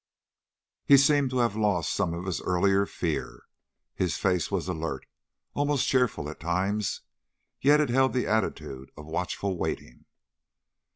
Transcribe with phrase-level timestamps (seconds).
[0.83, 3.43] He seemed to have lost some of his earlier fear.
[3.93, 5.05] His face was alert,
[5.53, 7.01] almost cheerful at times;
[7.61, 10.05] yet it held the attitude of watchful waiting.